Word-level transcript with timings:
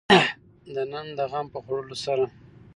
د 0.73 0.75
نن 0.91 1.07
د 1.17 1.19
غم 1.31 1.45
په 1.53 1.59
خوړلو 1.65 1.95
سره. 2.05 2.25